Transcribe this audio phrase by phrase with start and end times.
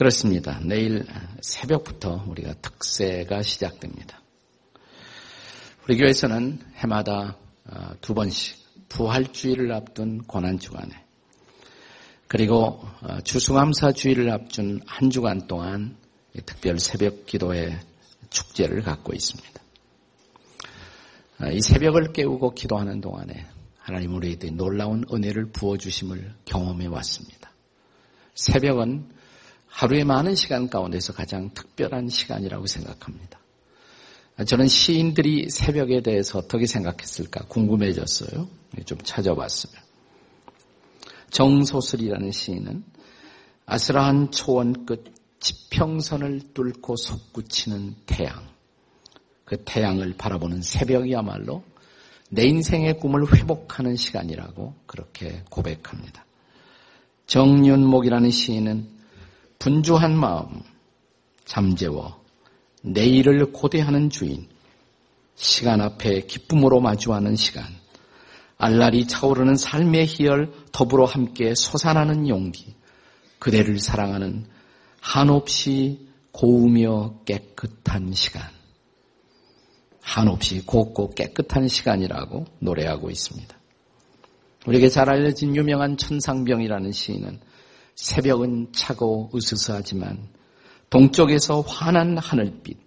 [0.00, 0.58] 그렇습니다.
[0.64, 1.04] 내일
[1.42, 4.22] 새벽부터 우리가 특세가 시작됩니다.
[5.84, 7.36] 우리 교회에서는 해마다
[7.66, 8.56] 어, 두 번씩
[8.88, 11.04] 부활주의를 앞둔 고난주간에
[12.28, 15.98] 그리고 어, 주승암사 주의를 앞둔 한 주간 동안
[16.46, 17.78] 특별 새벽 기도회
[18.30, 19.62] 축제를 갖고 있습니다.
[21.42, 23.46] 어, 이 새벽을 깨우고 기도하는 동안에
[23.76, 27.52] 하나님 우리에게 놀라운 은혜를 부어주심을 경험해 왔습니다.
[28.34, 29.19] 새벽은
[29.70, 33.40] 하루의 많은 시간 가운데서 가장 특별한 시간이라고 생각합니다.
[34.46, 38.48] 저는 시인들이 새벽에 대해서 어떻게 생각했을까 궁금해졌어요.
[38.84, 39.80] 좀 찾아봤어요.
[41.30, 42.84] 정소설이라는 시인은
[43.66, 48.48] 아스라한 초원 끝 지평선을 뚫고 솟구치는 태양.
[49.44, 51.62] 그 태양을 바라보는 새벽이야말로
[52.28, 56.24] 내 인생의 꿈을 회복하는 시간이라고 그렇게 고백합니다.
[57.26, 58.99] 정윤목이라는 시인은
[59.60, 60.62] 분주한 마음,
[61.44, 62.24] 잠재워
[62.82, 64.48] 내일을 고대하는 주인,
[65.34, 67.64] 시간 앞에 기쁨으로 마주하는 시간,
[68.56, 72.74] 알랄이 차오르는 삶의 희열 더불어 함께 솟아나는 용기,
[73.38, 74.46] 그대를 사랑하는
[75.00, 78.42] 한없이 고우며 깨끗한 시간.
[80.00, 83.56] 한없이 곱고 깨끗한 시간이라고 노래하고 있습니다.
[84.66, 87.40] 우리에게 잘 알려진 유명한 천상병이라는 시인은
[88.00, 90.26] 새벽은 차고 으스스하지만
[90.88, 92.78] 동쪽에서 환한 하늘빛,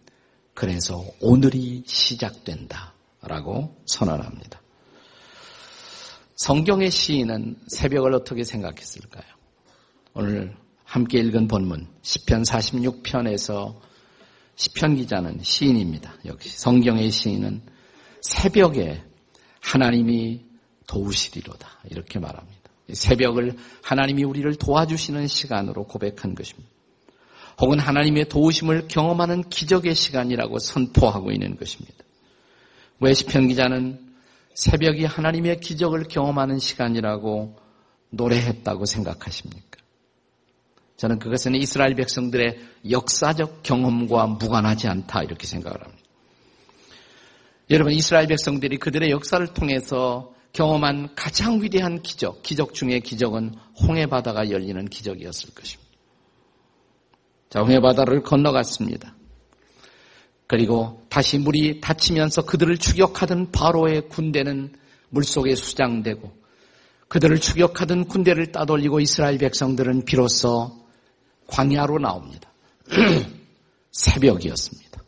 [0.55, 2.93] 그래서 오늘이 시작된다.
[3.21, 4.61] 라고 선언합니다.
[6.35, 9.23] 성경의 시인은 새벽을 어떻게 생각했을까요?
[10.13, 13.79] 오늘 함께 읽은 본문 10편 46편에서
[14.57, 16.15] 10편 기자는 시인입니다.
[16.25, 17.61] 역시 성경의 시인은
[18.21, 19.01] 새벽에
[19.61, 20.43] 하나님이
[20.87, 21.83] 도우시리로다.
[21.91, 22.62] 이렇게 말합니다.
[22.91, 26.69] 새벽을 하나님이 우리를 도와주시는 시간으로 고백한 것입니다.
[27.61, 32.03] 혹은 하나님의 도우심을 경험하는 기적의 시간이라고 선포하고 있는 것입니다.
[32.99, 33.99] 왜 시편 기자는
[34.55, 37.57] 새벽이 하나님의 기적을 경험하는 시간이라고
[38.09, 39.79] 노래했다고 생각하십니까?
[40.97, 46.03] 저는 그것은 이스라엘 백성들의 역사적 경험과 무관하지 않다 이렇게 생각을 합니다.
[47.71, 54.49] 여러분 이스라엘 백성들이 그들의 역사를 통해서 경험한 가장 위대한 기적, 기적 중의 기적은 홍해 바다가
[54.49, 55.91] 열리는 기적이었을 것입니다.
[57.49, 59.15] 자, 홍해 바다를 건너갔습니다.
[60.47, 64.75] 그리고 다시 물이 닫히면서 그들을 추격하던 바로의 군대는
[65.09, 66.31] 물속에 수장되고
[67.07, 70.87] 그들을 추격하던 군대를 따돌리고 이스라엘 백성들은 비로소
[71.47, 72.51] 광야로 나옵니다.
[73.91, 75.03] 새벽이었습니다.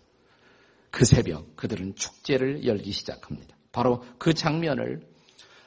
[0.91, 3.55] 그 새벽 그들은 축제를 열기 시작합니다.
[3.71, 5.01] 바로 그 장면을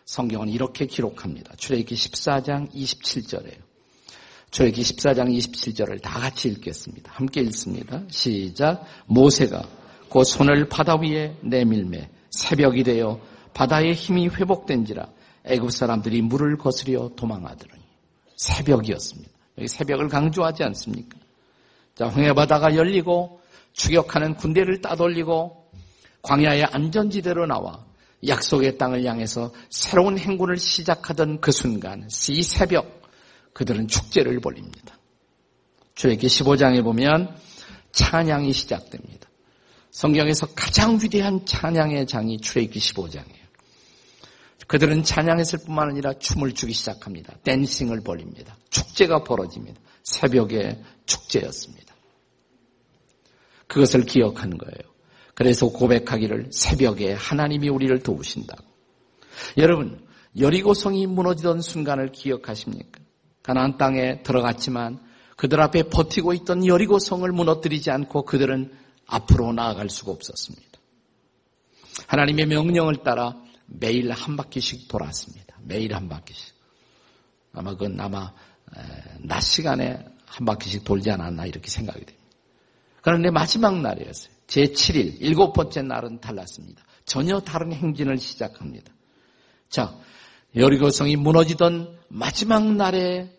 [0.09, 1.55] 성경은 이렇게 기록합니다.
[1.57, 3.59] 출애굽기 14장 27절에요.
[4.51, 7.13] 출애굽기 14장 27절을 다 같이 읽겠습니다.
[7.13, 8.01] 함께 읽습니다.
[8.09, 8.87] 시작.
[9.05, 9.69] 모세가
[10.11, 13.21] 그 손을 바다 위에 내밀매 새벽이 되어
[13.53, 15.11] 바다의 힘이 회복된지라
[15.45, 17.83] 애굽 사람들이 물을 거스려 도망하더니
[18.35, 19.31] 새벽이었습니다.
[19.59, 21.19] 여기 새벽을 강조하지 않습니까?
[21.95, 23.43] 자, 홍해 바다가 열리고
[23.75, 25.71] 추격하는 군대를 따돌리고
[26.23, 27.88] 광야의 안전지대로 나와
[28.27, 33.03] 약속의 땅을 향해서 새로운 행군을 시작하던 그 순간, 이 새벽,
[33.53, 34.99] 그들은 축제를 벌립니다.
[35.95, 37.37] 주에게 15장에 보면
[37.93, 39.29] 찬양이 시작됩니다.
[39.91, 43.49] 성경에서 가장 위대한 찬양의 장이 출애굽기 15장이에요.
[44.69, 47.35] 그들은 찬양했을 뿐만 아니라 춤을 추기 시작합니다.
[47.43, 48.57] 댄싱을 벌립니다.
[48.71, 49.81] 축제가 벌어집니다.
[50.03, 51.95] 새벽의 축제였습니다.
[53.67, 54.98] 그것을 기억하는 거예요.
[55.39, 58.57] 그래서 고백하기를 새벽에 하나님이 우리를 도우신다.
[59.57, 60.05] 여러분,
[60.37, 62.99] 여리고성이 무너지던 순간을 기억하십니까?
[63.45, 64.99] 가나안 땅에 들어갔지만
[65.37, 68.73] 그들 앞에 버티고 있던 여리고성을 무너뜨리지 않고 그들은
[69.07, 70.67] 앞으로 나아갈 수가 없었습니다.
[72.09, 75.57] 하나님의 명령을 따라 매일 한 바퀴씩 돌았습니다.
[75.63, 76.53] 매일 한 바퀴씩.
[77.53, 78.33] 아마 그건 아마
[79.21, 82.18] 낮 시간에 한 바퀴씩 돌지 않았나 이렇게 생각이 됩니다.
[83.03, 84.33] 그런데 마지막 날이었어요.
[84.47, 86.83] 제7일, 일곱 번째 날은 달랐습니다.
[87.05, 88.93] 전혀 다른 행진을 시작합니다.
[89.69, 89.95] 자,
[90.57, 93.31] 여리고성이 무너지던 마지막 날의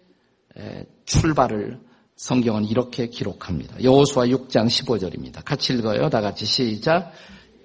[1.06, 1.80] 출발을
[2.16, 3.82] 성경은 이렇게 기록합니다.
[3.84, 5.44] 여호수아 6장 15절입니다.
[5.44, 6.10] 같이 읽어요.
[6.10, 7.12] 다 같이 시작.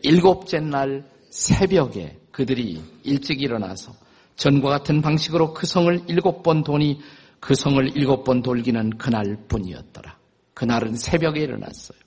[0.02, 3.93] 일곱째 날 새벽에 그들이 일찍 일어나서
[4.37, 7.00] 전과 같은 방식으로 그 성을 일곱 번 도니
[7.41, 10.19] 그 성을 일곱 번 돌기는 그날 뿐이었더라.
[10.55, 11.99] 그날은 새벽에 일어났어요.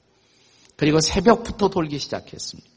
[0.76, 2.70] 그리고 새벽부터 돌기 시작했습니다.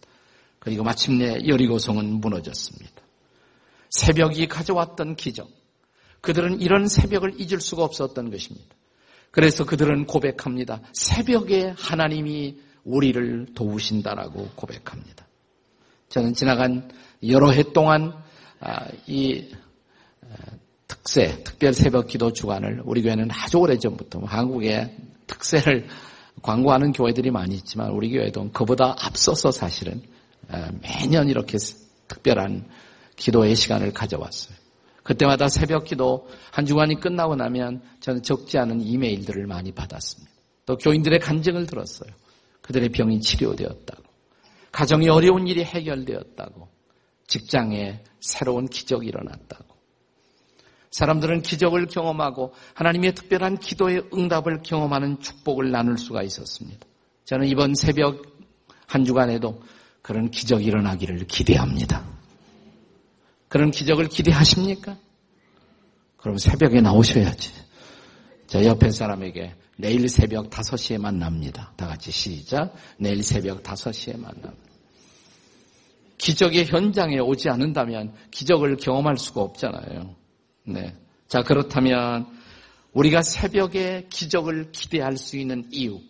[0.58, 3.02] 그리고 마침내 여리고성은 무너졌습니다.
[3.90, 5.48] 새벽이 가져왔던 기적.
[6.20, 8.74] 그들은 이런 새벽을 잊을 수가 없었던 것입니다.
[9.30, 10.80] 그래서 그들은 고백합니다.
[10.92, 15.26] 새벽에 하나님이 우리를 도우신다라고 고백합니다.
[16.08, 16.90] 저는 지나간
[17.26, 18.12] 여러 해 동안
[18.58, 19.48] 아, 이
[20.22, 20.36] 아,
[21.02, 24.94] 특세, 특별 새벽 기도 주간을 우리 교회는 아주 오래전부터 한국의
[25.26, 25.86] 특세를
[26.42, 30.02] 광고하는 교회들이 많이 있지만 우리 교회도 그보다 앞서서 사실은
[30.48, 31.58] 아, 매년 이렇게
[32.08, 32.68] 특별한
[33.16, 34.56] 기도의 시간을 가져왔어요.
[35.02, 40.30] 그때마다 새벽 기도 한 주간이 끝나고 나면 저는 적지 않은 이메일들을 많이 받았습니다.
[40.66, 42.10] 또 교인들의 간증을 들었어요.
[42.62, 44.02] 그들의 병이 치료되었다고.
[44.70, 46.68] 가정이 어려운 일이 해결되었다고.
[47.26, 49.69] 직장에 새로운 기적이 일어났다고.
[50.90, 56.86] 사람들은 기적을 경험하고 하나님의 특별한 기도의 응답을 경험하는 축복을 나눌 수가 있었습니다.
[57.24, 58.22] 저는 이번 새벽
[58.86, 59.62] 한 주간에도
[60.02, 62.04] 그런 기적이 일어나기를 기대합니다.
[63.48, 64.96] 그런 기적을 기대하십니까?
[66.16, 67.52] 그럼 새벽에 나오셔야지.
[68.46, 71.72] 자, 옆에 사람에게 내일 새벽 5시에 만납니다.
[71.76, 72.74] 다 같이 시작.
[72.98, 74.70] 내일 새벽 5시에 만납니다.
[76.18, 80.19] 기적의 현장에 오지 않는다면 기적을 경험할 수가 없잖아요.
[80.64, 80.94] 네.
[81.28, 82.26] 자, 그렇다면
[82.92, 86.00] 우리가 새벽에 기적을 기대할 수 있는 이유,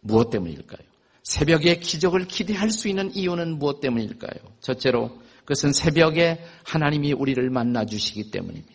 [0.00, 0.86] 무엇 때문일까요?
[1.22, 4.32] 새벽에 기적을 기대할 수 있는 이유는 무엇 때문일까요?
[4.60, 8.74] 첫째로, 그것은 새벽에 하나님이 우리를 만나 주시기 때문입니다.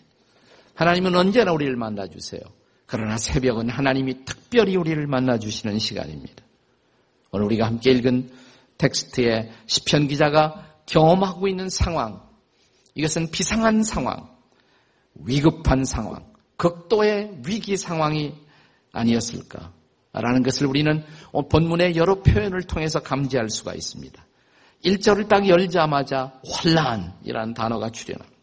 [0.76, 2.42] 하나님은 언제나 우리를 만나 주세요.
[2.86, 6.44] 그러나 새벽은 하나님이 특별히 우리를 만나 주시는 시간입니다.
[7.32, 8.30] 오늘 우리가 함께 읽은
[8.78, 12.22] 텍스트에 시편 기자가 경험하고 있는 상황,
[12.94, 14.35] 이것은 비상한 상황,
[15.16, 16.26] 위급한 상황,
[16.58, 18.34] 극도의 위기 상황이
[18.92, 19.74] 아니었을까?
[20.14, 21.04] 라는 것을 우리는
[21.50, 24.26] 본문의 여러 표현을 통해서 감지할 수가 있습니다.
[24.86, 28.36] 1절을 딱 열자마자 환란이라는 단어가 출현합니다.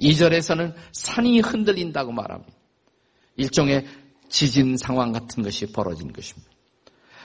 [0.00, 2.52] 2절에서는 산이 흔들린다고 말합니다.
[3.36, 3.86] 일종의
[4.28, 6.50] 지진 상황 같은 것이 벌어진 것입니다.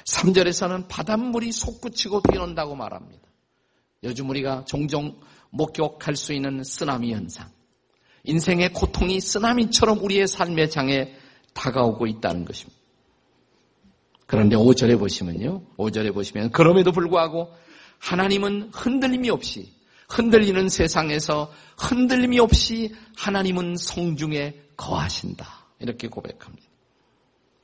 [0.06, 3.28] 3절에서는 바닷물이 솟구치고 뛰어온다고 말합니다.
[4.04, 5.20] 요즘 우리가 종종
[5.50, 7.50] 목격할 수 있는 쓰나미 현상.
[8.28, 11.14] 인생의 고통이 쓰나미처럼 우리의 삶의 장에
[11.54, 12.78] 다가오고 있다는 것입니다.
[14.26, 15.64] 그런데 5절에 보시면요.
[15.78, 17.50] 5절에 보시면 그럼에도 불구하고
[18.00, 19.72] 하나님은 흔들림이 없이
[20.10, 25.48] 흔들리는 세상에서 흔들림이 없이 하나님은 성중에 거하신다.
[25.80, 26.68] 이렇게 고백합니다.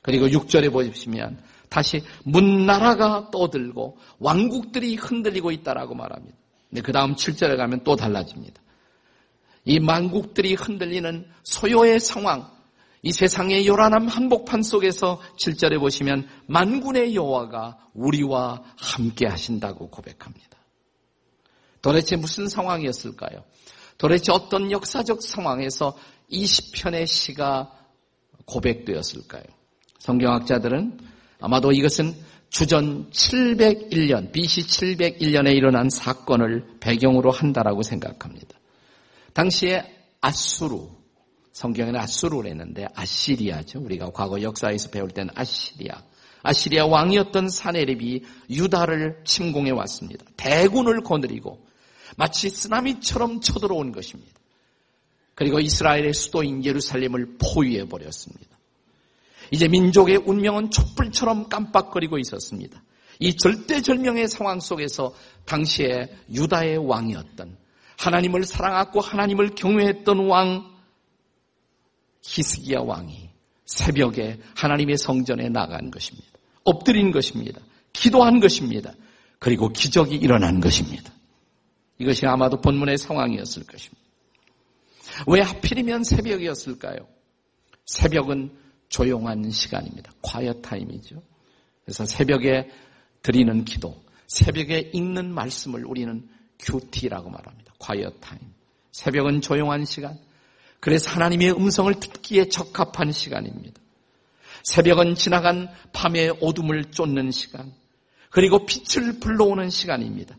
[0.02, 6.38] 그리고 6절에 보시면 다시 문나라가 떠들고 왕국들이 흔들리고 있다라고 말합니다.
[6.70, 8.62] 근데 그 다음 7절에 가면 또 달라집니다.
[9.66, 12.52] 이 만국들이 흔들리는 소요의 상황,
[13.02, 20.58] 이 세상의 요란한 한복판 속에서 7절에 보시면 만군의 여호와가 우리와 함께 하신다고 고백합니다.
[21.82, 23.44] 도대체 무슨 상황이었을까요?
[23.98, 25.98] 도대체 어떤 역사적 상황에서
[26.30, 27.72] 이 시편의 시가
[28.46, 29.44] 고백되었을까요?
[30.00, 31.00] 성경학자들은
[31.42, 32.16] 아마도 이것은
[32.50, 38.58] 주전 701년, BC 701년에 일어난 사건을 배경으로 한다라고 생각합니다.
[39.34, 39.84] 당시에
[40.22, 40.88] 아수르,
[41.52, 43.80] 성경에는 아수르를 했는데 아시리아죠.
[43.82, 46.02] 우리가 과거 역사에서 배울 때는 아시리아.
[46.42, 50.26] 아시리아 왕이었던 사네립이 유다를 침공해 왔습니다.
[50.36, 51.66] 대군을 거느리고
[52.18, 54.34] 마치 쓰나미처럼 쳐들어온 것입니다.
[55.36, 58.58] 그리고 이스라엘의 수도인 예루살렘을 포위해 버렸습니다.
[59.52, 62.84] 이제 민족의 운명은 촛불처럼 깜빡거리고 있었습니다.
[63.20, 65.14] 이 절대절명의 상황 속에서
[65.46, 67.58] 당시에 유다의 왕이었던
[68.04, 70.74] 하나님을 사랑하고 하나님을 경외했던 왕
[72.22, 73.30] 히스기야 왕이
[73.66, 76.28] 새벽에 하나님의 성전에 나간 것입니다.
[76.64, 77.62] 엎드린 것입니다.
[77.94, 78.94] 기도한 것입니다.
[79.40, 81.12] 그리고 기적이 일어난 것입니다.
[81.98, 84.02] 이것이 아마도 본문의 상황이었을 것입니다.
[85.28, 87.08] 왜 하필이면 새벽이었을까요?
[87.86, 88.52] 새벽은
[88.90, 90.12] 조용한 시간입니다.
[90.22, 91.22] quiet time이죠.
[91.84, 92.70] 그래서 새벽에
[93.22, 96.28] 드리는 기도, 새벽에 읽는 말씀을 우리는
[96.60, 97.73] QT라고 말합니다.
[97.84, 98.40] Quiet time.
[98.92, 100.18] 새벽은 조용한 시간.
[100.80, 103.82] 그래서 하나님의 음성을 듣기에 적합한 시간입니다.
[104.64, 107.74] 새벽은 지나간 밤의 어둠을 쫓는 시간.
[108.30, 110.36] 그리고 빛을 불러오는 시간입니다.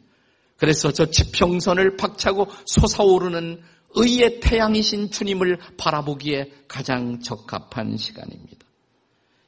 [0.56, 3.62] 그래서 저 지평선을 박차고 솟아오르는
[3.96, 8.66] 의의 태양이신 주님을 바라보기에 가장 적합한 시간입니다.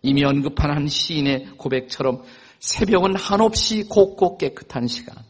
[0.02, 2.22] 이미 언급한 한 시인의 고백처럼
[2.60, 5.25] 새벽은 한없이 곱고 깨끗한 시간.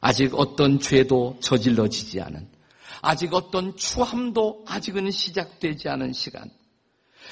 [0.00, 2.48] 아직 어떤 죄도 저질러지지 않은,
[3.02, 6.50] 아직 어떤 추함도 아직은 시작되지 않은 시간.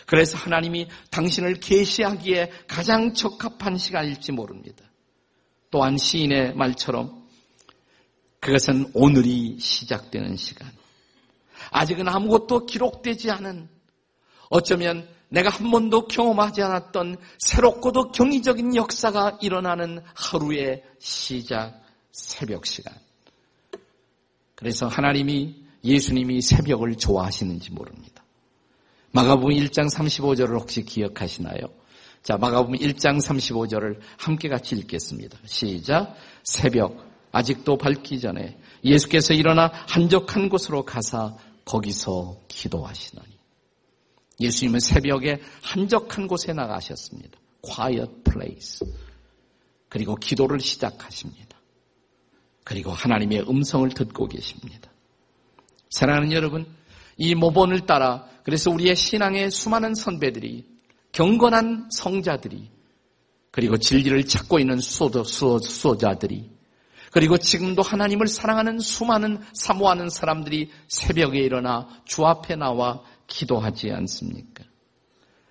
[0.06, 4.84] 그래서 하나님이 당신을 계시하기에 가장 적합한 시간일지 모릅니다.
[5.70, 7.26] 또한 시인의 말처럼
[8.40, 10.70] 그것은 오늘이 시작되는 시간.
[11.70, 13.68] 아직은 아무것도 기록되지 않은
[14.50, 21.82] 어쩌면 내가 한 번도 경험하지 않았던 새롭고도 경이적인 역사가 일어나는 하루의 시작
[22.16, 22.94] 새벽 시간.
[24.54, 25.54] 그래서 하나님이
[25.84, 28.24] 예수님이 새벽을 좋아하시는지 모릅니다.
[29.12, 31.68] 마가복음 1장 35절을 혹시 기억하시나요?
[32.22, 35.38] 자, 마가복음 1장 35절을 함께 같이 읽겠습니다.
[35.44, 36.16] 시작.
[36.42, 43.38] 새벽 아직도 밝기 전에 예수께서 일어나 한적한 곳으로 가사 거기서 기도하시더니
[44.40, 47.38] 예수님은 새벽에 한적한 곳에 나가셨습니다.
[47.60, 48.86] quiet place.
[49.90, 51.55] 그리고 기도를 시작하십니다.
[52.66, 54.90] 그리고 하나님의 음성을 듣고 계십니다.
[55.88, 56.66] 사랑하는 여러분,
[57.16, 60.66] 이 모본을 따라 그래서 우리의 신앙의 수많은 선배들이
[61.12, 62.68] 경건한 성자들이
[63.52, 66.50] 그리고 진리를 찾고 있는 수도, 수호, 수호자들이
[67.12, 74.64] 그리고 지금도 하나님을 사랑하는 수많은 사모하는 사람들이 새벽에 일어나 주 앞에 나와 기도하지 않습니까?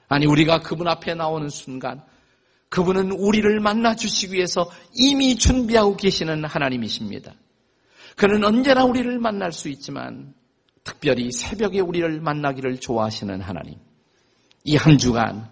[0.09, 2.03] 아니, 우리가 그분 앞에 나오는 순간
[2.69, 7.33] 그분은 우리를 만나 주시기 위해서 이미 준비하고 계시는 하나님이십니다.
[8.17, 10.33] 그는 언제나 우리를 만날 수 있지만
[10.83, 13.79] 특별히 새벽에 우리를 만나기를 좋아하시는 하나님.
[14.63, 15.49] 이 한 주간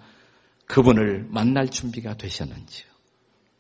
[0.65, 2.87] 그분을 만날 준비가 되셨는지요?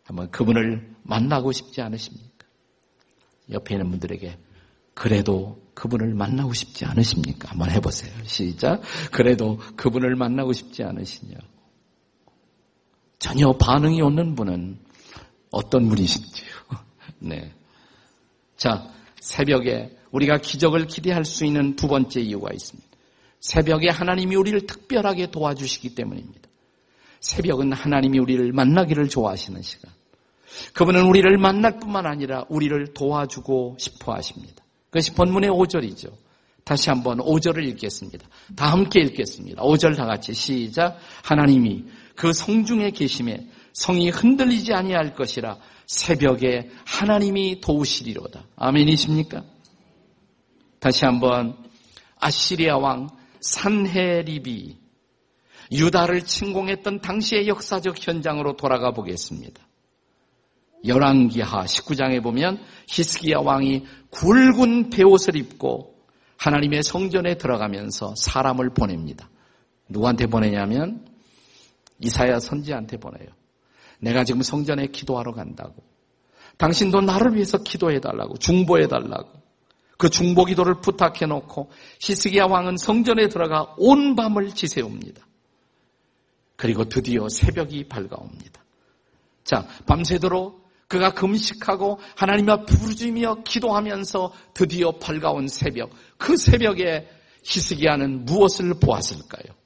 [0.03, 2.47] 한번 그분을 만나고 싶지 않으십니까?
[3.51, 4.37] 옆에 있는 분들에게
[4.93, 7.51] 그래도 그분을 만나고 싶지 않으십니까?
[7.51, 8.11] 한번 해보세요.
[8.25, 8.81] 시작.
[9.11, 11.35] 그래도 그분을 만나고 싶지 않으시냐?
[13.23, 14.77] 전혀 반응이 없는 분은
[15.49, 16.49] 어떤 분이신지요?
[17.19, 17.53] 네.
[18.57, 22.85] 자, 새벽에 우리가 기적을 기대할 수 있는 두 번째 이유가 있습니다.
[23.39, 26.49] 새벽에 하나님이 우리를 특별하게 도와주시기 때문입니다.
[27.21, 29.89] 새벽은 하나님이 우리를 만나기를 좋아하시는 시간.
[30.73, 34.65] 그분은 우리를 만날 뿐만 아니라 우리를 도와주고 싶어 하십니다.
[34.89, 36.11] 그것이 본문의 5절이죠.
[36.65, 38.27] 다시 한번 5절을 읽겠습니다.
[38.57, 39.63] 다 함께 읽겠습니다.
[39.63, 40.97] 5절 다 같이 시작.
[41.23, 41.85] 하나님이
[42.15, 48.45] 그 성중에 계심에 성이 흔들리지 아니할 것이라 새벽에 하나님이 도우시리로다.
[48.55, 49.43] 아멘이십니까?
[50.79, 51.57] 다시 한번
[52.19, 53.09] 아시리아 왕
[53.41, 54.77] 산헤립이
[55.71, 59.61] 유다를 침공했던 당시의 역사적 현장으로 돌아가 보겠습니다.
[60.85, 65.95] 열왕기하 19장에 보면 히스기야 왕이 굵은 베옷을 입고
[66.37, 69.29] 하나님의 성전에 들어가면서 사람을 보냅니다.
[69.87, 71.05] 누구한테 보내냐면
[72.03, 73.29] 이사야 선지한테 보내요.
[73.99, 75.83] 내가 지금 성전에 기도하러 간다고.
[76.57, 79.41] 당신도 나를 위해서 기도해 달라고, 중보해 달라고.
[79.97, 85.25] 그 중보 기도를 부탁해 놓고 히스기야 왕은 성전에 들어가 온 밤을 지새웁니다.
[86.57, 88.63] 그리고 드디어 새벽이 밝아옵니다.
[89.43, 95.91] 자, 밤새도록 그가 금식하고 하나님 앞 부르짖며 기도하면서 드디어 밝아온 새벽.
[96.17, 97.07] 그 새벽에
[97.43, 99.62] 히스기야는 무엇을 보았을까요?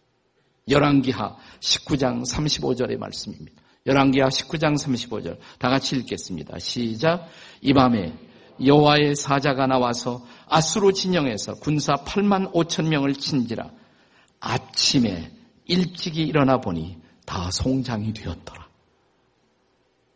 [0.69, 3.61] 열왕기하 19장 35절의 말씀입니다.
[3.85, 6.59] 열왕기하 19장 35절 다 같이 읽겠습니다.
[6.59, 7.29] 시작.
[7.61, 8.13] 이 밤에
[8.63, 13.69] 여호와의 사자가 나와서 아수로 진영에서 군사 8만 5천 명을 친지라
[14.39, 15.31] 아침에
[15.65, 18.67] 일찍이 일어나 보니 다 송장이 되었더라.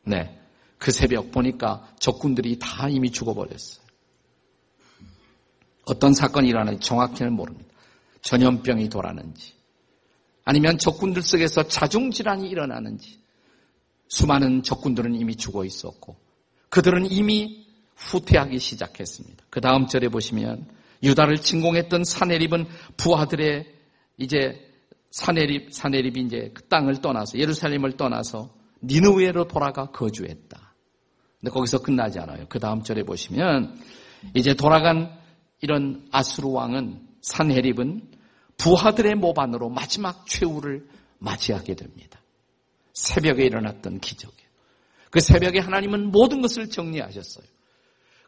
[0.06, 0.38] 네.
[0.78, 3.86] 그 새벽 보니까 적군들이 다 이미 죽어버렸어요.
[5.86, 7.70] 어떤 사건이 일어나는지 정확히는 모릅니다.
[8.22, 9.61] 전염병이 돌았는지
[10.44, 13.20] 아니면 적군들 속에서 자중질환이 일어나는지
[14.08, 16.16] 수많은 적군들은 이미 죽어 있었고
[16.70, 19.46] 그들은 이미 후퇴하기 시작했습니다.
[19.50, 20.68] 그 다음 절에 보시면
[21.04, 22.66] 유다를 침공했던 사내립은
[22.98, 23.66] 부하들의
[24.18, 24.68] 이제
[25.12, 30.74] 사내립 사내립이 이제 그 땅을 떠나서 예루살렘을 떠나서 니느웨로 돌아가 거주했다.
[31.40, 32.46] 근데 거기서 끝나지 않아요.
[32.50, 33.78] 그 다음 절에 보시면
[34.36, 35.12] 이제 돌아간
[35.60, 38.10] 이런 아수르 왕은 산헤립은
[38.62, 40.88] 부하들의 모반으로 마지막 최후를
[41.18, 42.22] 맞이하게 됩니다.
[42.94, 44.50] 새벽에 일어났던 기적이에요.
[45.10, 47.46] 그 새벽에 하나님은 모든 것을 정리하셨어요.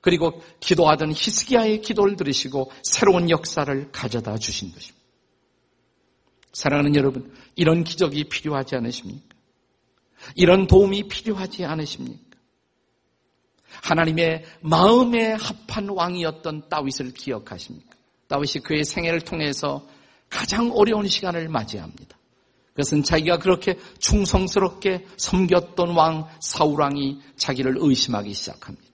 [0.02, 5.02] 그리고 기도하던 히스기야의 기도를 들으시고 새로운 역사를 가져다 주신 것입니다.
[6.52, 9.36] 사랑하는 여러분, 이런 기적이 필요하지 않으십니까?
[10.36, 12.38] 이런 도움이 필요하지 않으십니까?
[13.84, 17.96] 하나님의 마음에 합한 왕이었던 다윗을 기억하십니까?
[18.28, 19.88] 다윗이 그의 생애를 통해서
[20.34, 22.18] 가장 어려운 시간을 맞이합니다.
[22.72, 28.88] 그것은 자기가 그렇게 충성스럽게 섬겼던 왕 사울왕이 자기를 의심하기 시작합니다.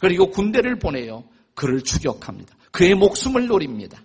[0.00, 1.22] 그리고 군대를 보내요.
[1.54, 2.56] 그를 추격합니다.
[2.72, 4.02] 그의 목숨을 노립니다.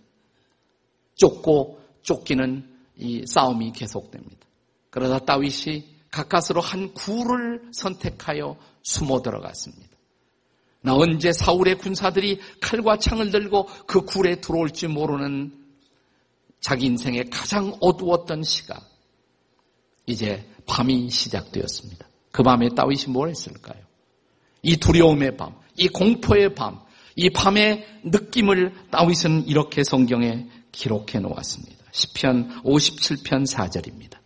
[1.15, 4.47] 쫓고 쫓기는 이 싸움이 계속됩니다.
[4.91, 9.97] 그러다 다윗이 가까스로 한 굴을 선택하여 숨어 들어갔습니다.
[10.81, 15.66] 나 언제 사울의 군사들이 칼과 창을 들고 그 굴에 들어올지 모르는
[16.59, 18.89] 자기 인생의 가장 어두웠던 시각,
[20.05, 22.07] 이제 밤이 시작되었습니다.
[22.31, 23.81] 그 밤에 다윗이 뭘 했을까요?
[24.61, 26.79] 이 두려움의 밤, 이 공포의 밤,
[27.15, 31.85] 이 밤의 느낌을 다윗은 이렇게 성경에 기록해 놓았습니다.
[31.91, 34.17] 10편 57편 4절입니다.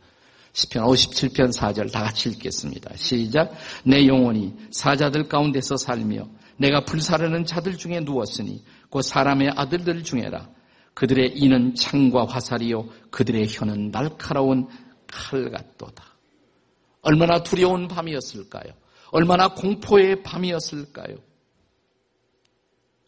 [0.54, 2.96] 10편 57편 4절 다 같이 읽겠습니다.
[2.98, 3.54] 시작.
[3.86, 10.50] 내 영혼이 사자들 가운데서 살며 내가 불사르는 자들 중에 누웠으니 곧 사람의 아들들 중에라.
[11.02, 14.68] 그들의 이는 창과 화살이요 그들의 혀는 날카로운
[15.08, 16.04] 칼 같도다.
[17.02, 18.72] 얼마나 두려운 밤이었을까요?
[19.10, 21.16] 얼마나 공포의 밤이었을까요?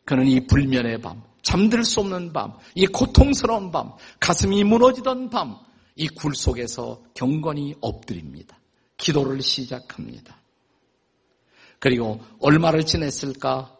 [0.05, 5.59] 그는 이 불면의 밤, 잠들 수 없는 밤, 이 고통스러운 밤, 가슴이 무너지던 밤,
[5.95, 8.57] 이 굴 속에서 경건히 엎드립니다.
[8.97, 10.41] 기도를 시작합니다.
[11.77, 13.77] 그리고 얼마를 지냈을까?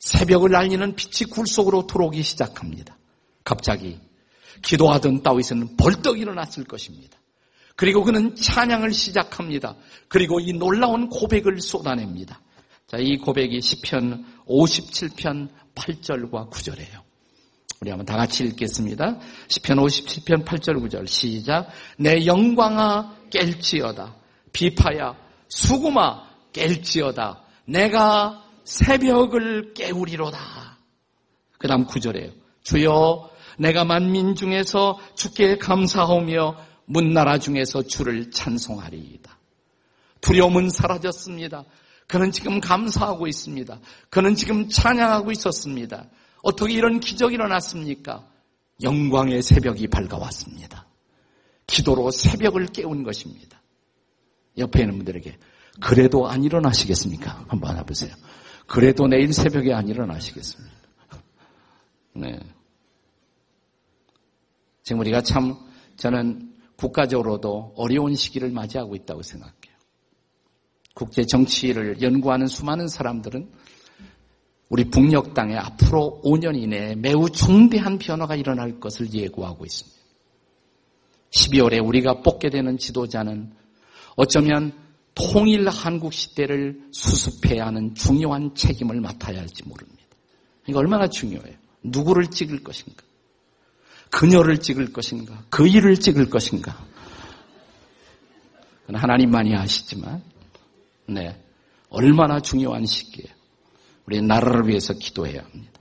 [0.00, 2.98] 새벽을 알리는 빛이 굴 속으로 들어오기 시작합니다.
[3.44, 4.00] 갑자기
[4.62, 7.18] 기도하던 다윗은 벌떡 일어났을 것입니다.
[7.76, 9.76] 그리고 그는 찬양을 시작합니다.
[10.08, 12.40] 그리고 이 놀라운 고백을 쏟아냅니다.
[12.86, 17.02] 자, 이 고백이 10편 57편 8절과 9절이에요.
[17.80, 19.18] 우리 한번 다 같이 읽겠습니다.
[19.48, 21.68] 10편 57편 8절 9절 시작.
[21.98, 24.14] 내 영광아 깰지어다.
[24.52, 25.16] 비파야
[25.48, 26.22] 수구마
[26.52, 27.40] 깰지어다.
[27.66, 30.78] 내가 새벽을 깨우리로다.
[31.58, 32.32] 그 다음 9절이에요.
[32.62, 36.56] 주여 내가 만민 중에서 주께 감사하며
[36.86, 39.38] 문나라 중에서 주를 찬송하리이다.
[40.20, 41.64] 두려움은 사라졌습니다.
[42.06, 43.80] 그는 지금 감사하고 있습니다.
[44.10, 46.06] 그는 지금 찬양하고 있었습니다.
[46.42, 48.26] 어떻게 이런 기적이 일어났습니까?
[48.82, 50.86] 영광의 새벽이 밝아왔습니다.
[51.66, 53.62] 기도로 새벽을 깨운 것입니다.
[54.58, 55.38] 옆에 있는 분들에게
[55.80, 57.46] 그래도 안 일어나시겠습니까?
[57.48, 58.14] 한번 해보세요.
[58.66, 60.74] 그래도 내일 새벽에 안 일어나시겠습니까?
[62.14, 62.38] 네.
[64.84, 65.56] 지금 우리가 참
[65.96, 69.74] 저는 국가적으로도 어려운 시기를 맞이하고 있다고 생각해요.
[70.94, 73.50] 국제 정치를 연구하는 수많은 사람들은
[74.68, 79.98] 우리 북녘 땅에 앞으로 5년 이내에 매우 중대한 변화가 일어날 것을 예고하고 있습니다.
[81.30, 83.52] 12월에 우리가 뽑게 되는 지도자는
[84.16, 84.72] 어쩌면
[85.14, 90.02] 통일 한국 시대를 수습해야 하는 중요한 책임을 맡아야 할지 모릅니다.
[90.68, 91.56] 이거 얼마나 중요해요.
[91.82, 93.02] 누구를 찍을 것인가?
[94.14, 95.44] 그녀를 찍을 것인가?
[95.50, 96.86] 그 일을 찍을 것인가?
[98.86, 100.22] 하나님만이 아시지만
[101.06, 101.42] 네.
[101.88, 103.34] 얼마나 중요한 시기예요.
[104.06, 105.80] 우리 나라를 위해서 기도해야 합니다.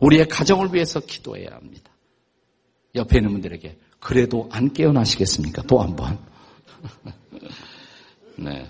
[0.00, 1.92] 우리의 가정을 위해서 기도해야 합니다.
[2.96, 5.62] 옆에 있는 분들에게 그래도 안 깨어나시겠습니까?
[5.62, 6.18] 또 한 번.
[8.36, 8.66] 네.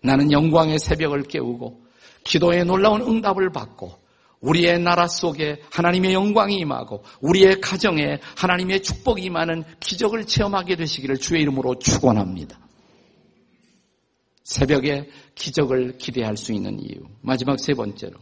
[0.00, 1.82] 나는 영광의 새벽을 깨우고
[2.24, 3.98] 기도의 놀라운 응답을 받고
[4.40, 11.42] 우리의 나라 속에 하나님의 영광이 임하고 우리의 가정에 하나님의 축복이 임하는 기적을 체험하게 되시기를 주의
[11.42, 12.58] 이름으로 축원합니다.
[14.44, 17.02] 새벽에 기적을 기대할 수 있는 이유.
[17.20, 18.18] 마지막 세 번째로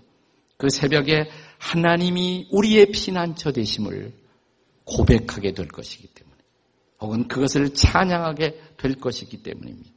[0.57, 4.13] 그 새벽에 하나님이 우리의 피난처 되심을
[4.85, 6.37] 고백하게 될 것이기 때문에
[7.01, 9.91] 혹은 그것을 찬양하게 될 것이기 때문입니다.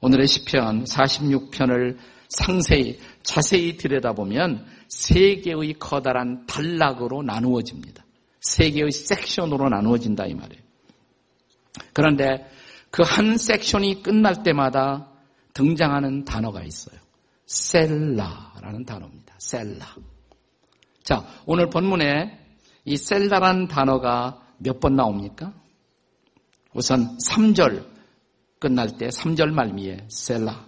[0.00, 8.02] 오늘의 시편 46편을 상세히 자세히 들여다보면 세 개의 커다란 단락으로 나누어집니다.
[8.40, 10.62] 세 개의 섹션으로 나누어진다 이 말이에요.
[11.92, 12.48] 그런데
[12.90, 15.10] 그 한 섹션이 끝날 때마다
[15.52, 16.98] 등장하는 단어가 있어요.
[17.44, 19.34] 셀라라는 단어입니다.
[19.38, 19.86] 셀라.
[21.02, 22.40] 자, 오늘 본문에
[22.86, 25.52] 이 셀라라는 단어가 몇 번 나옵니까?
[26.72, 27.84] 우선 3절
[28.58, 30.66] 끝날 때 3절 말미에 셀라.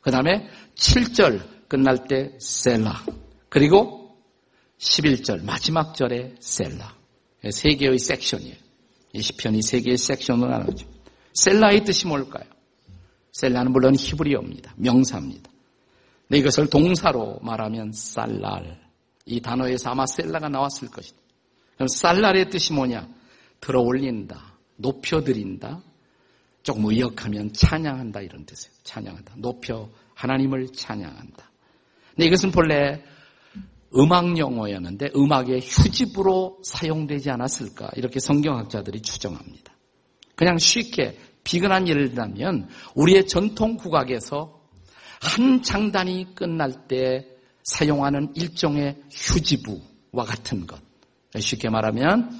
[0.00, 3.04] 그 다음에 7절 끝날 때 셀라.
[3.48, 4.18] 그리고
[4.78, 6.94] 11절 마지막 절에 셀라.
[7.50, 8.56] 세 개의 섹션이에요.
[9.12, 11.00] 이 시편이 세 개의 섹션으로 나눠집니다.
[11.34, 12.44] 셀라의 뜻이 뭘까요?
[13.32, 14.74] 셀라는 물론 히브리어입니다.
[14.76, 15.50] 명사입니다.
[16.28, 18.80] 근 이것을 동사로 말하면 쌀랄.
[19.26, 21.18] 이 단어에서 아마 셀라가 나왔을 것이다.
[21.74, 23.08] 그럼 쌀랄의 뜻이 뭐냐?
[23.60, 24.54] 들어 올린다.
[24.76, 25.82] 높여드린다.
[26.62, 28.74] 조금 의역하면 찬양한다 이런 뜻이에요.
[28.84, 29.34] 찬양한다.
[29.38, 31.50] 높여 하나님을 찬양한다.
[32.14, 33.02] 근데 이것은 본래
[33.96, 37.90] 음악 용어였는데 음악의 휴집으로 사용되지 않았을까?
[37.96, 39.74] 이렇게 성경학자들이 추정합니다.
[40.36, 44.60] 그냥 쉽게 비근한 예를 들면 우리의 전통 국악에서
[45.20, 47.26] 한 장단이 끝날 때
[47.62, 50.78] 사용하는 일종의 휴지부와 같은 것.
[51.38, 52.30] 쉽게 말하면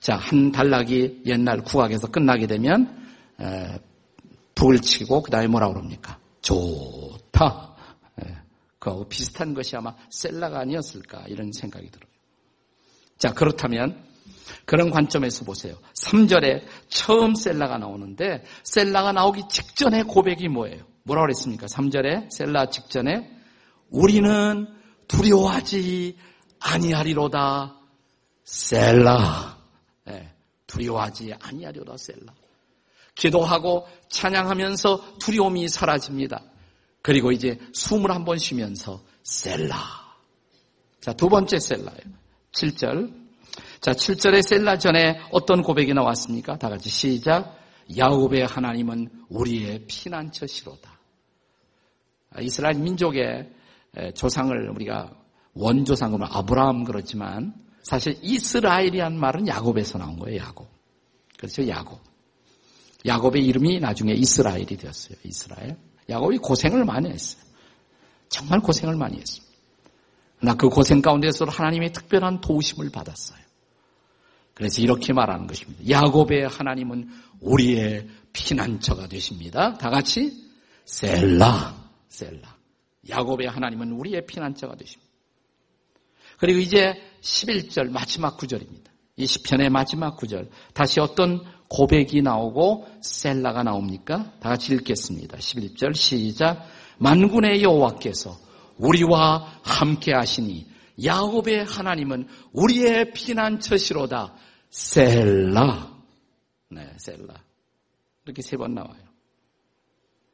[0.00, 2.97] 자, 한 단락이 옛날 국악에서 끝나게 되면 에,
[4.54, 6.18] 북을 치고 그 다음에 뭐라 그럽니까?
[6.42, 7.76] 좋다.
[8.20, 8.36] 에,
[8.78, 12.10] 그하고 비슷한 것이 아마 셀라가 아니었을까 이런 생각이 들어요.
[13.18, 14.04] 자, 그렇다면
[14.64, 15.76] 그런 관점에서 보세요.
[15.94, 20.84] 3절에 처음 셀라가 나오는데 셀라가 나오기 직전에 고백이 뭐예요?
[21.04, 21.66] 뭐라고 그랬습니까?
[21.66, 23.30] 3절에 셀라 직전에
[23.90, 24.66] 우리는
[25.06, 26.16] 두려워하지
[26.60, 27.76] 아니하리로다
[28.44, 29.58] 셀라
[30.04, 30.34] 네,
[30.66, 32.34] 두려워하지 아니하리로다 셀라
[33.18, 36.42] 기도하고 찬양하면서 두려움이 사라집니다.
[37.02, 39.76] 그리고 이제 숨을 한 번 쉬면서 셀라
[41.00, 42.00] 자, 두 번째 셀라예요.
[42.52, 43.12] 7절.
[43.80, 46.58] 자, 7절의 셀라 전에 어떤 고백이 나왔습니까?
[46.58, 47.56] 다 같이 시작.
[47.96, 50.98] 야곱의 하나님은 우리의 피난처시로다.
[52.40, 53.50] 이스라엘 민족의
[54.14, 55.10] 조상을 우리가
[55.54, 60.42] 원조상으로 아브라함 그렇지만 사실 이스라엘이란 말은 야곱에서 나온 거예요.
[60.42, 60.68] 야곱.
[61.38, 61.66] 그렇죠.
[61.66, 62.07] 야곱.
[63.06, 65.18] 야곱의 이름이 나중에 이스라엘이 되었어요.
[65.24, 65.76] 이스라엘.
[66.08, 67.42] 야곱이 고생을 많이 했어요.
[68.28, 69.48] 정말 고생을 많이 했습니다.
[70.38, 73.38] 그러나 그 고생 가운데서 하나님의 특별한 도우심을 받았어요.
[74.54, 75.88] 그래서 이렇게 말하는 것입니다.
[75.88, 77.08] 야곱의 하나님은
[77.40, 79.74] 우리의 피난처가 되십니다.
[79.74, 80.48] 다 같이
[80.84, 82.56] 셀라, 셀라.
[83.08, 85.12] 야곱의 하나님은 우리의 피난처가 되십니다.
[86.38, 88.90] 그리고 이제 11절 마지막 구절입니다.
[89.18, 90.48] 이 시편의 마지막 구절.
[90.72, 94.32] 다시 어떤 고백이 나오고 셀라가 나옵니까?
[94.40, 95.36] 다 같이 읽겠습니다.
[95.36, 96.64] 11절 시작.
[96.98, 98.36] 만군의 여호와께서
[98.78, 100.66] 우리와 함께 하시니
[101.04, 104.34] 야곱의 하나님은 우리의 피난처시로다.
[104.70, 105.96] 셀라.
[106.70, 107.34] 네, 셀라.
[108.24, 109.02] 이렇게 세 번 나와요.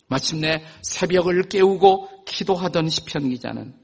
[0.08, 3.74] 마침내 새벽을 깨우고 기도하던 시편 기자는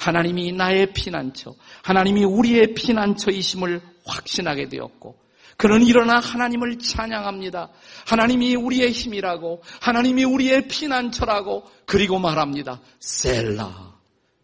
[0.00, 5.16] 하나님이 나의 피난처, 하나님이 우리의 피난처이심을 확신하게 되었고,
[5.58, 7.68] 그는 일어나 하나님을 찬양합니다.
[8.06, 12.80] 하나님이 우리의 힘이라고, 하나님이 우리의 피난처라고, 그리고 말합니다.
[12.98, 13.94] 셀라.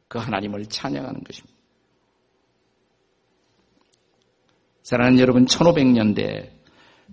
[0.09, 1.57] 그 하나님을 찬양하는 것입니다.
[4.83, 6.51] 사랑하는 여러분, 1500년대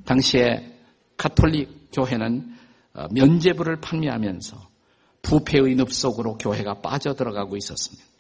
[0.06, 0.80] 당시에
[1.16, 2.58] 가톨릭 교회는
[2.96, 4.58] 어, 면제부를 판매하면서
[5.22, 8.13] 부패의 늪 속으로 교회가 빠져들어가고 있었습니다.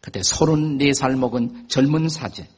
[0.00, 2.48] 그때 34살 먹은 젊은 사제,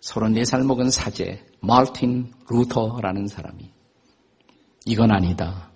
[0.00, 3.70] 34살 먹은 사제, 말틴 루터라는 사람이
[4.86, 5.70] 이건 아니다.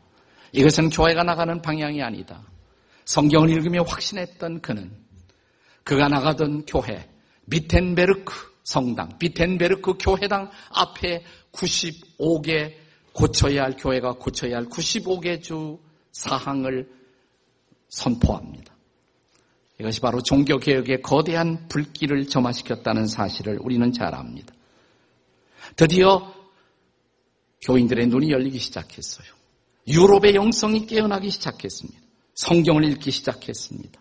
[0.53, 2.43] 이것은 교회가 나가는 방향이 아니다.
[3.05, 4.93] 성경을 읽으며 확신했던 그는
[5.85, 7.09] 그가 나가던 교회
[7.47, 12.75] 미텐베르크 성당, 비텐베르크 교회당 앞에 95개
[13.13, 15.79] 고쳐야 할 교회가 고쳐야 할 95개 주
[16.13, 16.89] 사항을
[17.89, 18.72] 선포합니다.
[19.83, 24.55] 이것이 바로 종교개혁의 거대한 불길을 점화시켰다는 사실을 우리는 잘 압니다.
[25.75, 26.33] 드디어
[27.63, 29.27] 교인들의 눈이 열리기 시작했어요.
[29.89, 32.01] 유럽의 영성이 깨어나기 시작했습니다.
[32.35, 34.01] 성경을 읽기 시작했습니다.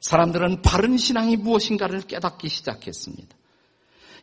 [0.00, 3.36] 사람들은 바른 신앙이 무엇인가를 깨닫기 시작했습니다.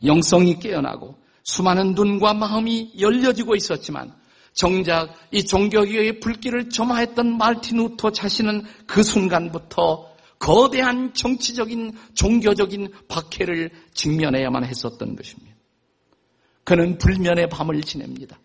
[0.05, 4.11] 영성이 깨어나고 수많은 눈과 마음이 열려지고 있었지만
[4.53, 14.65] 정작 이 종교개혁의 불길을 점화했던 말틴 우터 자신은 그 순간부터 거대한 정치적인 종교적인 박해를 직면해야만
[14.65, 15.55] 했었던 것입니다.
[16.63, 18.39] 그는 불면의 밤을 지냅니다.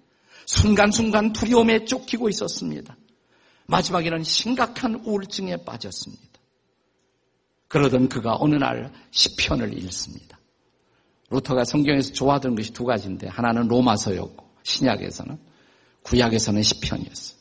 [0.47, 2.97] 순간순간 두려움에 쫓기고 있었습니다.
[3.67, 6.25] 마지막에는 심각한 우울증에 빠졌습니다.
[7.69, 10.39] 그러던 그가 어느 날 시편을 읽습니다.
[11.31, 15.39] 루터가 성경에서 좋아하던 것이 두 가지인데 하나는 로마서였고 신약에서는
[16.03, 17.39] 구약에서는 시편이었어요.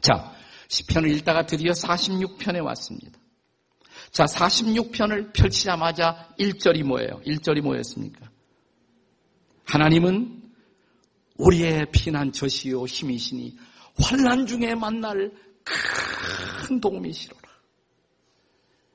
[0.00, 0.32] 자,
[0.68, 3.18] 시편을 읽다가 드디어 46편에 왔습니다.
[4.10, 7.20] 자, 46편을 펼치자마자 1절이 뭐예요?
[7.26, 8.30] 1절이 뭐였습니까?
[9.64, 10.42] 하나님은
[11.38, 13.56] 우리의 피난처시요 힘이시니
[14.02, 15.32] 환란 중에 만날
[15.64, 17.46] 큰 도움이시로라.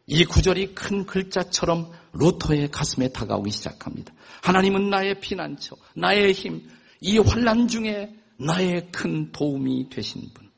[0.07, 4.13] 이 구절이 큰 글자처럼 루터의 가슴에 다가오기 시작합니다.
[4.43, 6.67] 하나님은 나의 피난처, 나의 힘,
[6.99, 10.50] 이 환란 중에 나의 큰 도움이 되신 분.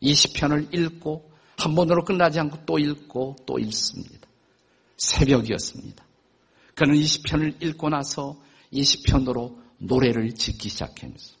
[0.00, 4.28] 이 시편을 읽고 한 번으로 끝나지 않고 또 읽고 또 읽습니다.
[4.96, 6.04] 새벽이었습니다.
[6.74, 8.36] 그는 이 시편을 읽고 나서
[8.70, 11.34] 이 시편으로 노래를 짓기 시작하면서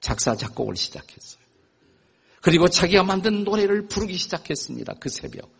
[0.00, 1.40] 작사 작곡을 시작했어요.
[2.40, 4.94] 그리고 자기가 만든 노래를 부르기 시작했습니다.
[4.98, 5.50] 그 새벽.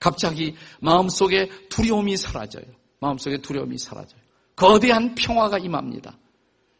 [0.00, 2.64] 갑자기 마음속에 두려움이 사라져요.
[3.00, 4.20] 마음속에 두려움이 사라져요.
[4.56, 6.18] 거대한 평화가 임합니다.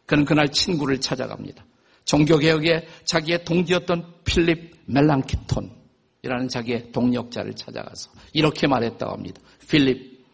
[0.07, 1.65] 그는 그날 친구를 찾아갑니다.
[2.09, 9.41] 종교개혁에 자기의 동지였던 필립 멜랑키톤이라는 자기의 동력자를 찾아가서 이렇게 말했다고 합니다.
[9.69, 10.25] 필립,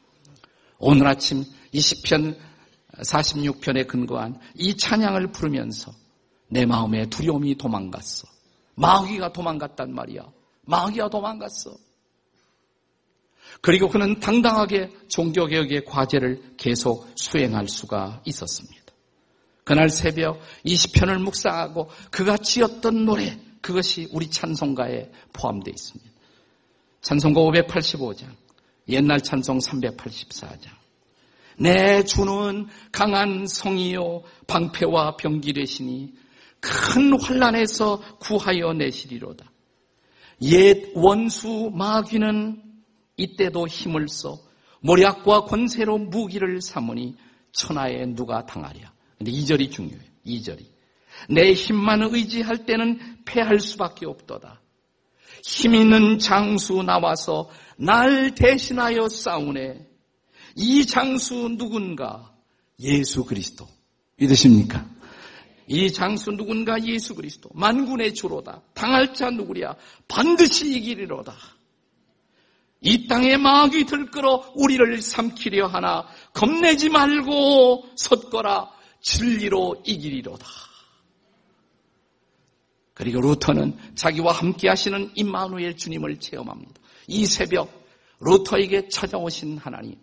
[0.79, 1.43] 오늘 아침
[1.75, 2.37] 20편
[2.99, 5.91] 46편에 근거한 이 찬양을 부르면서
[6.49, 8.29] 내 마음에 두려움이 도망갔어.
[8.77, 10.23] 마귀가 도망갔단 말이야.
[10.63, 11.75] 마귀가 도망갔어.
[13.61, 18.74] 그리고 그는 당당하게 종교개혁의 과제를 계속 수행할 수가 있었습니다.
[19.65, 26.11] 그날 새벽 20편을 묵상하고 그가 지었던 노래, 그것이 우리 찬송가에 포함되어 있습니다.
[27.01, 28.27] 찬송가 585장,
[28.89, 30.69] 옛날 찬송 384장.
[31.59, 36.13] 내 주는 강한 성이요 방패와 병기 되시니
[36.61, 39.51] 큰 환란에서 구하여 내시리로다.
[40.43, 42.63] 옛 원수 마귀는
[43.17, 44.39] 이때도 힘을 써
[44.81, 47.17] 모략과 권세로 무기를 삼으니
[47.53, 48.94] 천하에 누가 당하랴.
[49.19, 50.11] 근데 이절이 중요해요.
[50.25, 50.71] 이절이
[51.29, 54.61] 내 힘만 의지할 때는 패할 수밖에 없도다.
[55.45, 59.87] 힘 있는 장수 나와서 날 대신하여 싸우네.
[60.57, 62.33] 이 장수 누군가?
[62.81, 63.69] 예수 그리스도.
[64.17, 64.89] 믿으십니까?
[65.67, 67.51] 이 장수 누군가 예수 그리스도.
[67.55, 68.63] 만군의 주로다.
[68.75, 69.77] 당할 자 누구랴?
[70.09, 71.35] 반드시 이기리로다.
[72.81, 78.74] 이 땅에 마귀 들끓어 우리를 삼키려 하나 겁내지 말고 섰거라
[79.05, 80.47] 진리로 이기리로다.
[82.95, 86.73] 그리고 루터는 자기와 함께 하시는 임마누엘 주님을 체험합니다.
[87.09, 87.85] 이 새벽
[88.21, 89.97] 루터에게 찾아오신 하나님,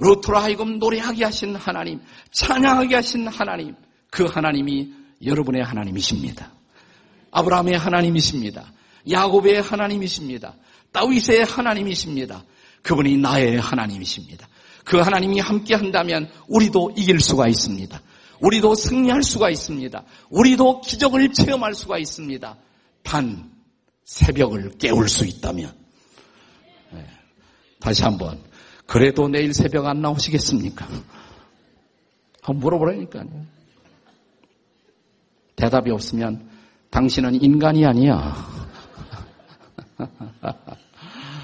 [0.00, 2.00] 루터로 하여금 노래하게 하신 하나님,
[2.32, 3.76] 찬양하게 하신 하나님,
[4.10, 4.92] 그 하나님이
[5.24, 6.52] 여러분의 하나님이십니다.
[7.30, 8.72] 아브라함의 하나님이십니다.
[9.08, 10.54] 야곱의 하나님이십니다.
[10.90, 12.44] 다윗의 하나님이십니다.
[12.82, 14.48] 그분이 나의 하나님이십니다.
[14.84, 18.00] 그 하나님이 함께 한다면 우리도 이길 수가 있습니다.
[18.40, 20.02] 우리도 승리할 수가 있습니다.
[20.30, 22.56] 우리도 기적을 체험할 수가 있습니다.
[23.02, 23.50] 단
[24.04, 25.74] 새벽을 깨울 수 있다면
[26.92, 27.06] 네.
[27.80, 28.40] 다시 한번
[28.86, 30.86] 그래도 내일 새벽 안 나오시겠습니까?
[32.42, 33.26] 한번 물어보라니까요.
[35.56, 36.48] 대답이 없으면
[36.90, 38.36] 당신은 인간이 아니야.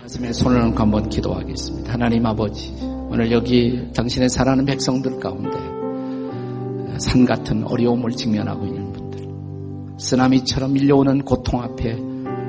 [0.02, 1.92] 가슴에 손을 얹고 한번 기도하겠습니다.
[1.92, 2.70] 하나님 아버지,
[3.08, 5.71] 오늘 여기 당신의 사랑하는 백성들 가운데
[6.98, 9.26] 산 같은 어려움을 직면하고 있는 분들,
[9.98, 11.98] 쓰나미처럼 밀려오는 고통 앞에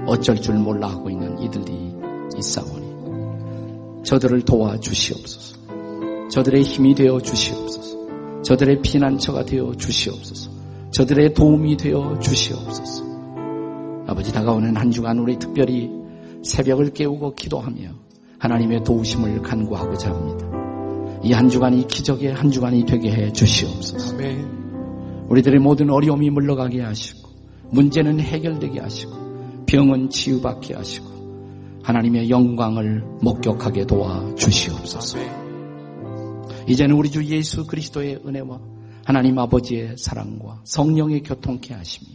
[0.05, 1.93] 어쩔 줄 몰라 하고 있는 이들이
[2.37, 5.57] 있사오니 저들을 도와 주시옵소서.
[6.29, 8.41] 저들의 힘이 되어 주시옵소서.
[8.43, 10.51] 저들의 피난처가 되어 주시옵소서.
[10.91, 13.03] 저들의 도움이 되어 주시옵소서.
[14.07, 15.89] 아버지 다가오는 한 주간 우리 특별히
[16.43, 17.89] 새벽을 깨우고 기도하며
[18.39, 20.52] 하나님의 도우심을 간구하고자 합니다.
[21.23, 24.17] 이 한 주간이 기적의 한 주간이 되게 해 주시옵소서.
[25.29, 27.29] 우리들의 모든 어려움이 물러가게 하시고
[27.71, 35.17] 문제는 해결되게 하시고 병은 치유받게 하시고 하나님의 영광을 목격하게 도와 주시옵소서.
[36.67, 38.59] 이제는 우리 주 예수 그리스도의 은혜와
[39.05, 42.07] 하나님 아버지의 사랑과 성령의 교통케 하심이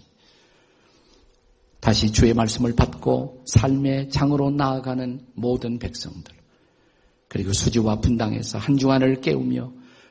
[1.81, 6.38] 다시 주의 말씀을 받고 삶의 장으로 나아가는 모든 백성들
[7.29, 9.71] 그리고 수지와 분당에서 한 주간을 깨우며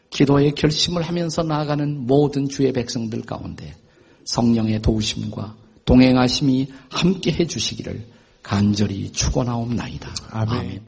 [0.09, 3.75] 기도의 결심을 하면서 나아가는 모든 주의 백성들 가운데
[4.25, 8.05] 성령의 도우심과 동행하심이 함께 해주시기를
[8.43, 10.13] 간절히 축원하옵나이다.
[10.29, 10.59] 아멘.
[10.59, 10.81] 아멘.